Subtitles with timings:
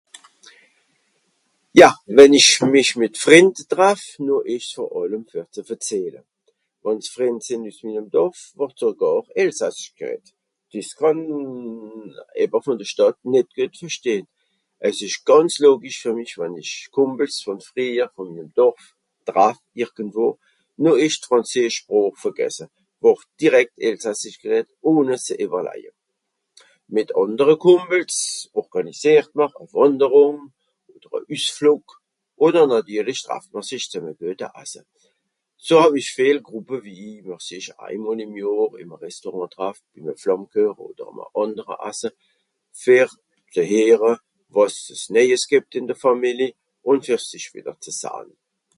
[1.81, 6.19] ja wenn isch mich mìt frìnd traff no esch's vor allem ver zu verzähle
[6.83, 10.27] wann s'fìnd sìn üss minner dorf wort sogàr elsasssich geret
[10.73, 11.21] des kànn
[12.43, 14.25] eber vòn die stàtt nit verstehen
[14.89, 18.29] as esch gànz logisch ver mich wann isch kombels von freijer vom
[18.61, 18.83] dorf
[19.29, 20.27] traff irgendwo
[20.83, 22.65] no esch's franzesch spràch vergesse
[23.05, 25.91] wort direkt elsassisch geret ohne zu everlaije
[26.95, 28.17] mìt andere kombels
[28.63, 30.39] organisiert mr a wànderung
[30.95, 31.83] oder à üssflog
[32.47, 34.81] oder nàtirlich traffe'mr sich zum a guete asse
[35.67, 40.17] so hàw'isch viel grùppe wie mr sich einmol ìm johr ìm a restaurant traff fer
[40.23, 41.07] flàmmekueche oder
[41.45, 42.09] àndere asse
[42.83, 43.07] fer
[43.57, 44.13] geheere
[44.57, 46.49] wàs as neijes gebt ìn de fàmili
[46.89, 48.29] ùn ver sich wìder zu sahn